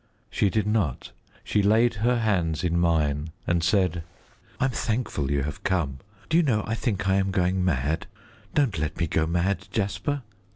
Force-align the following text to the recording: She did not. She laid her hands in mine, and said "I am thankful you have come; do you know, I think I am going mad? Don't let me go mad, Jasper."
She 0.31 0.49
did 0.49 0.65
not. 0.65 1.11
She 1.43 1.61
laid 1.61 1.93
her 2.01 2.17
hands 2.21 2.63
in 2.63 2.75
mine, 2.75 3.29
and 3.45 3.63
said 3.63 4.01
"I 4.59 4.65
am 4.65 4.71
thankful 4.71 5.29
you 5.29 5.43
have 5.43 5.63
come; 5.63 5.99
do 6.27 6.37
you 6.37 6.41
know, 6.41 6.63
I 6.65 6.73
think 6.73 7.07
I 7.07 7.17
am 7.17 7.29
going 7.29 7.63
mad? 7.63 8.07
Don't 8.55 8.79
let 8.79 8.97
me 8.97 9.05
go 9.05 9.27
mad, 9.27 9.67
Jasper." 9.71 10.23